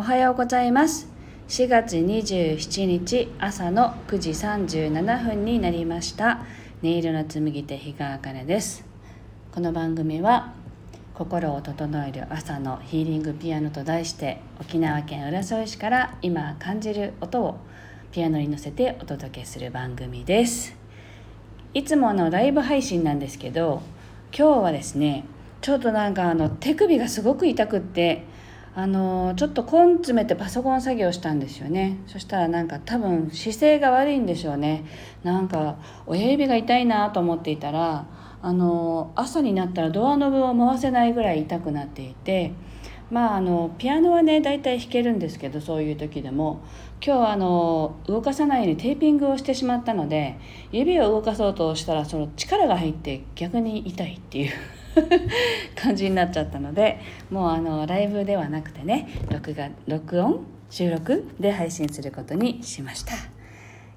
[0.00, 1.10] おはようございます。
[1.48, 6.40] 4月27日朝の9時37分になりました。
[6.82, 8.82] 音色の紡ぎ手日川茜です。
[9.52, 10.54] この番組は
[11.12, 17.58] 心を整える朝のヒーリングピアノと題して沖縄県浦添市から今感じる音を
[18.10, 20.74] ピアノに乗せてお届けする番組です。
[21.74, 23.82] いつものライブ配信なんですけど
[24.34, 25.26] 今日はですね
[25.60, 28.24] ちょっとなんかあの手首がすごく痛くって
[28.74, 31.98] あのちょっと根詰めてパソコン作業したんですよね。
[32.06, 34.84] そしたらなんか多分姿勢が悪いんでしょうね。
[35.24, 38.06] なんか親指が痛いなと思っていたら
[38.42, 42.52] あの朝になったらドアノブを回せないぐらい痛くなっていて
[43.10, 46.60] まああのピアノはね大体弾けるんですけどそういう時でも。
[47.02, 50.38] 今日はあの動かさないようにテーピングをしてしまったので
[50.70, 54.52] 指を動かそうとしたらその力が入って逆に痛いっていう。
[55.74, 63.14] 感じになっちゃったのでもうあのライブではなくてね録画録音収録で配信することにしました。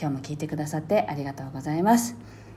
[0.00, 2.16] 今日も聞いてくださってありがとうございます。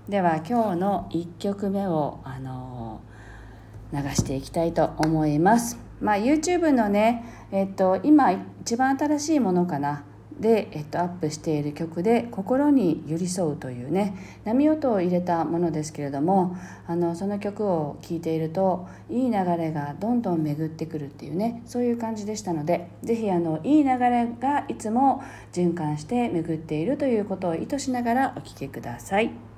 [0.10, 3.02] では今日の1曲目をあの
[3.94, 5.78] 流していきたいと思います。
[6.02, 10.04] まあ YouTube のねえっと今一番新しいものかな。
[10.40, 16.56] で、えっと、アップしている曲で「心に寄り添う」というね波音を入れたものですけれども
[16.88, 29.57] あのその曲を聴いているといい流れがどんどん巡ってくるっていうねそういう感じでしたので是非いい流れがいつも循環して巡っているということを意図しながらお聴きください。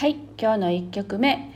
[0.00, 1.52] はい今日の1曲目。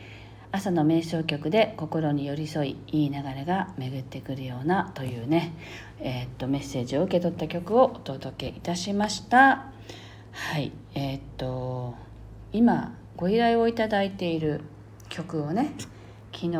[0.52, 5.54] 朝の瞑想曲で心に寄り添いいい流れが巡ってくるようなというね、
[5.98, 9.72] えー、っとメッセージを受け取った曲をお届けいたしました。
[10.32, 11.94] はいえー、っと
[12.52, 14.60] 今ご依頼をいただいている
[15.08, 15.72] 曲をね
[16.30, 16.58] 昨日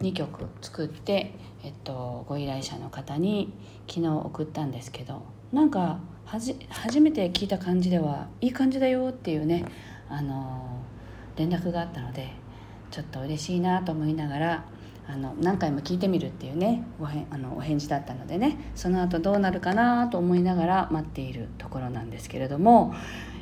[0.00, 3.52] 2曲作って、えっと、ご依頼者の方に
[3.86, 5.20] 昨日送ったんですけど
[5.52, 9.66] なんか初めて聞いた感じではいい感じだよっていうね
[10.08, 10.82] あの
[11.36, 12.32] 連絡があったので
[12.90, 14.64] ちょっと嬉しいなと思いながら
[15.08, 22.94] あの何回も聞いてみるっていうねごへあのお返事だったのでねその後どうなるかなと思いながら待っているところなんですけれども、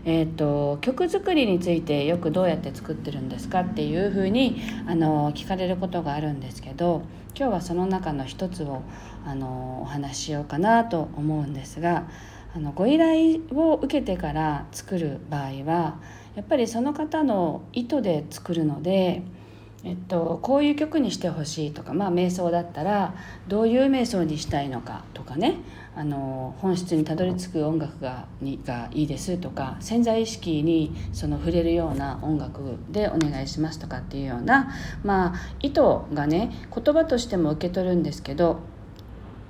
[0.05, 7.03] えーと、曲作りについてよくどうやって作ってるんですかっていうふうにあの聞かれることがあるんですけど
[7.37, 8.83] 今日はその中の一つを
[9.27, 12.09] あのお話ししようかなと思うんですが
[12.55, 16.01] あのご依頼を受けてから作る場合は
[16.35, 19.23] やっぱりその方の意図で作るので。
[19.83, 23.15] えっと、こういう曲にしてほしいとか、まあ、瞑想だったら
[23.49, 25.57] どういう瞑想にしたいのかとかね
[25.97, 34.71] あの本質にたどり着く音楽がにがいいですとか潜在意識にその触れるような音楽でお願いしますとかっていうような、
[35.03, 35.81] まあ、意図
[36.13, 38.61] がね言葉としても受け取るんですけど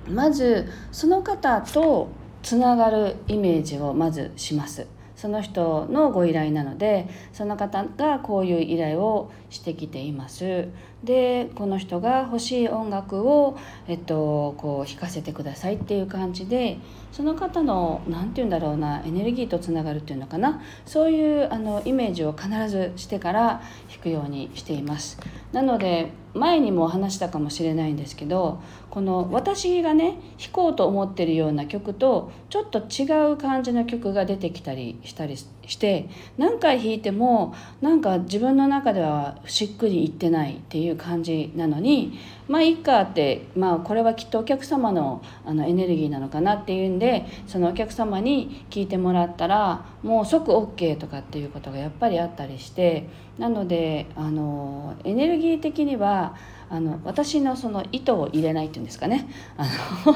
[0.07, 2.07] まずその方と
[2.41, 4.87] つながるイメージをまずします。
[5.21, 10.67] その人のご依頼なのでその方がこういう依頼をしてきています。
[11.03, 16.77] でこの人が欲しい音楽を、えっと、こう弾かせてくださいっていう感じで
[17.11, 20.61] その方の何て言うんだろうなエネルギーとつながるっていうのかな？
[20.85, 25.19] そういうあのイメージを必ずしてから弾くようにしています。
[25.51, 53.07] なので前にも話したかもしれないんですけどこの私がね弾こうと思ってるような曲とちょっと違う感じの曲が出てきたりしたりして何回弾いてもなんか自分の中ではしっくりいってないっていうう感じなのにまあいいかってまあこれはきっとお客様のあのエネルギーなのかなっていうんでそのお客様に聞いてもらったらもう即 OK とかっていうことがやっぱりあったりして
[53.37, 56.35] なのであのエネルギー的には
[56.69, 59.65] あの私のその意図を入れないっていうんですかねあ
[60.05, 60.15] の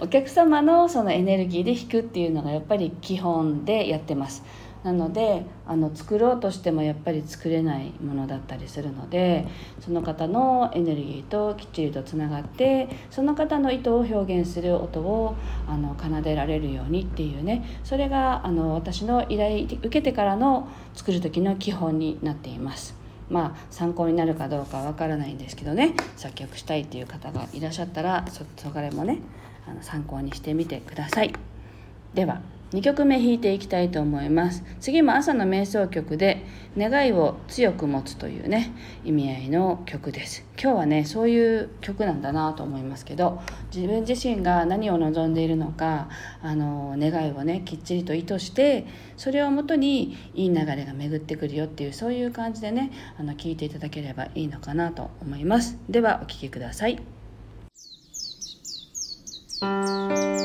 [0.02, 4.44] お客様のそのエネルギーで弾くっていうのがやっぱり基本でやってます。
[4.84, 9.46] なのであの作ろうとしてもやっぱり作れないものだったりするので
[9.80, 15.34] その方のエネルギーときっちりとつながってその方の意図を表現する音を
[15.66, 22.96] あの奏でられるようにっていうねそれがあの私の依頼受けてからの作る時の基本になっています。
[23.28, 29.18] まあ参考になるかどうかわからないんですけどね作曲したいっていう方がいらっしゃったらそそれもね
[29.68, 31.32] あの参考にしてみてください。
[32.14, 32.40] では
[32.72, 34.62] 2曲目弾いていきたいと思います。
[34.80, 36.44] 次も朝の瞑想曲で
[36.76, 38.72] 願いを強く持つというね
[39.04, 40.44] 意味合いの曲です。
[40.60, 43.40] 今日はねそういう曲なんだなと思いますけど
[43.74, 46.08] 自分自身が何を望んでいるのか
[46.42, 55.78] あの願いをねきっちりと意図してそれをもとにいい流れが巡ってくるよっていうそういう感じでねあの聞いていただければいいのかなと思います。
[55.88, 57.00] ではお聴きください
[59.60, 60.37] はい。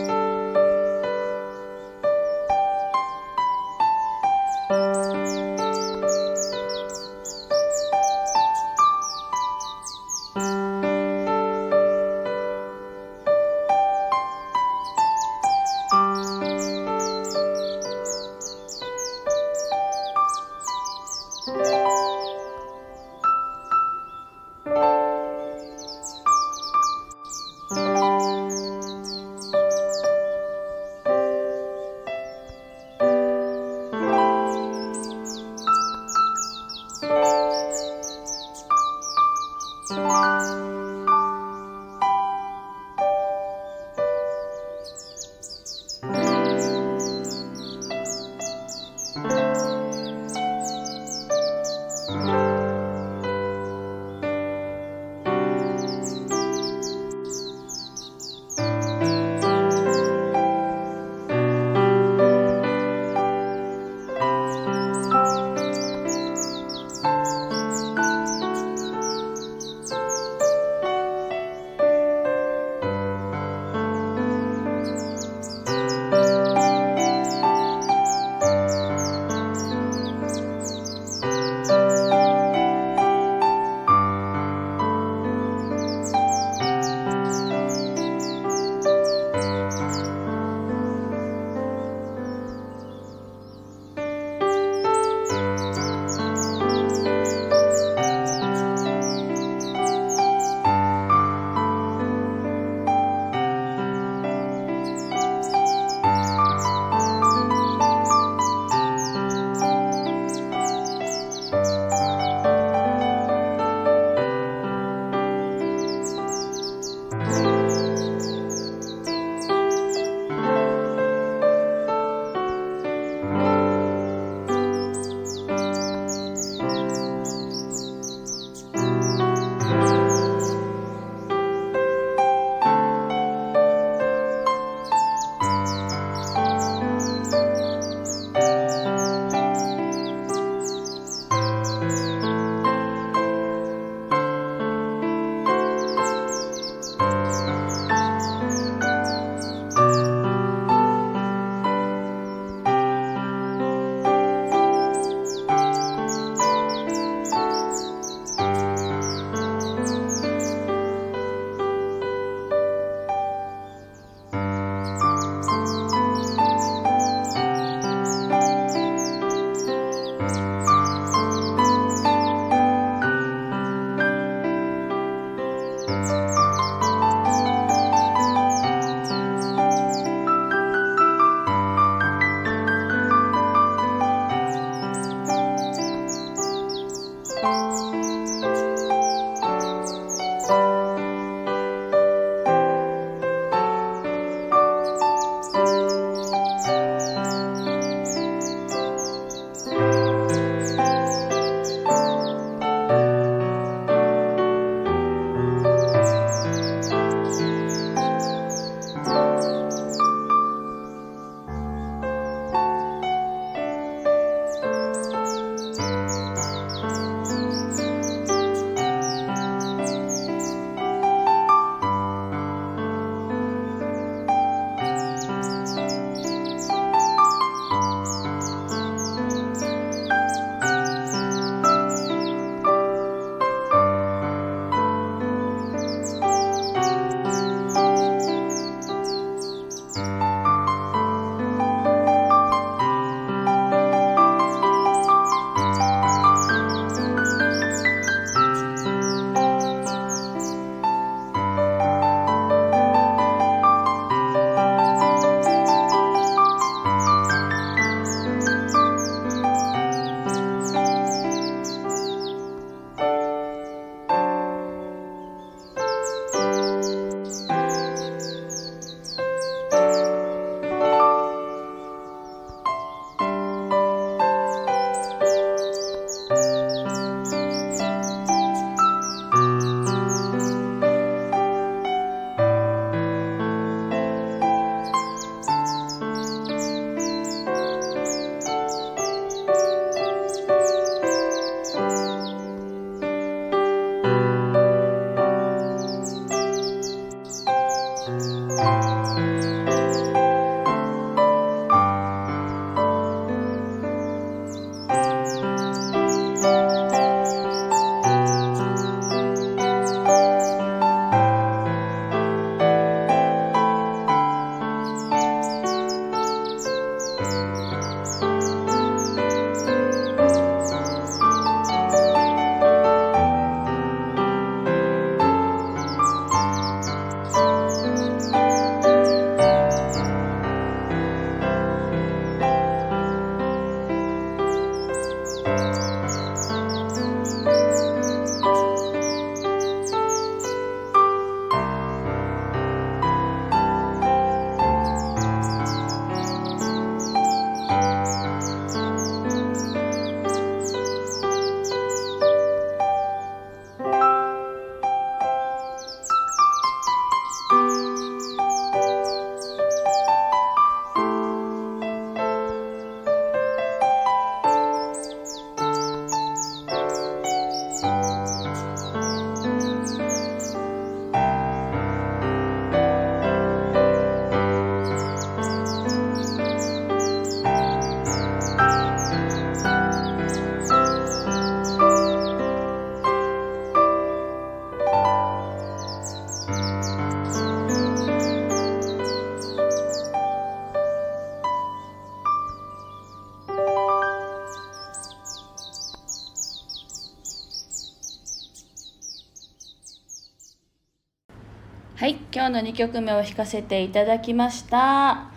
[402.74, 405.28] 2曲目を弾かせていただきました。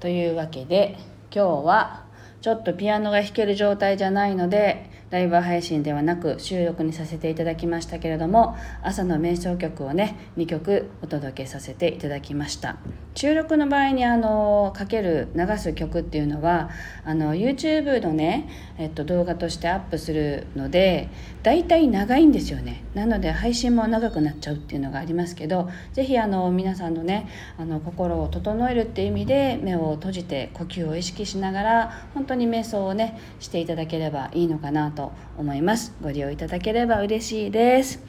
[0.00, 0.96] というわけで
[1.30, 2.06] 今日は
[2.40, 12.78] ちょっとピアノが弾ける状態じゃないのでライブ配信ではなく収録にさせていただきましたけれども朝の瞑想曲をね2曲お届けさせていただきました。
[13.14, 16.70] 収録の場合にあのかける流す曲っていうのは
[17.04, 18.48] あの YouTube のね、
[18.78, 21.08] えっと、動画としてアップするので
[21.48, 22.84] 大体長いんですよね。
[22.92, 26.18] なので配信も長くなっちゃうっていうのがありますけど是非
[26.52, 35.94] 皆さんのねあの心を整えるっていう意味で目を閉じて呼吸を意識しながら本当に瞑想をねしていただければいいのかなと思います。
[36.02, 38.02] ご利用いただければ嬉しいです。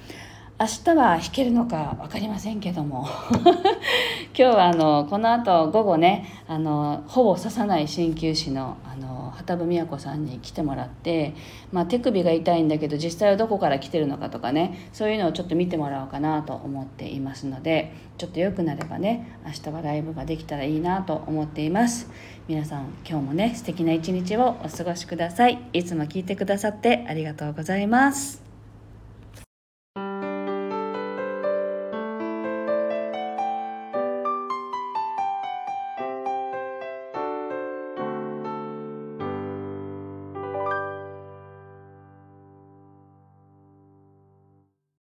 [0.61, 3.07] 明日は弾けるのか分かりませんけども。
[4.37, 11.33] 今日はあのこの後午後ねあのほぼ刺さない鍼灸師のあの畑部美和子さんに来てもらって、
[11.71, 22.09] まあ、手首が痛いんだけど実際はどこから来てるのかとかねそういうのをちょっと見てもらおうかなと思っていますのでちょっと良くなればね明日はライブができたらいいなと思っています。
[22.47, 25.59] 皆さん今日もね素敵な一日をお過ごしください。
[25.71, 28.48] いつも聞いてくださってありがとうございます。